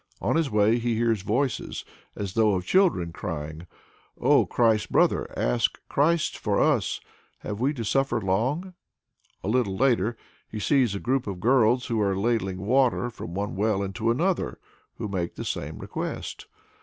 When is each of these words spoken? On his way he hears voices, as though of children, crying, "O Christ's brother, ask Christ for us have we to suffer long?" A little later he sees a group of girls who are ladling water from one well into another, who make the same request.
On 0.19 0.35
his 0.35 0.49
way 0.49 0.79
he 0.79 0.95
hears 0.95 1.21
voices, 1.21 1.85
as 2.15 2.33
though 2.33 2.55
of 2.55 2.65
children, 2.65 3.11
crying, 3.13 3.67
"O 4.19 4.47
Christ's 4.47 4.87
brother, 4.87 5.31
ask 5.37 5.79
Christ 5.89 6.39
for 6.39 6.59
us 6.59 6.99
have 7.41 7.59
we 7.59 7.71
to 7.75 7.85
suffer 7.85 8.19
long?" 8.19 8.73
A 9.43 9.47
little 9.47 9.77
later 9.77 10.17
he 10.49 10.57
sees 10.59 10.95
a 10.95 10.99
group 10.99 11.27
of 11.27 11.39
girls 11.39 11.85
who 11.85 12.01
are 12.01 12.17
ladling 12.17 12.57
water 12.57 13.11
from 13.11 13.35
one 13.35 13.55
well 13.55 13.83
into 13.83 14.09
another, 14.09 14.57
who 14.95 15.07
make 15.07 15.35
the 15.35 15.45
same 15.45 15.77
request. 15.77 16.47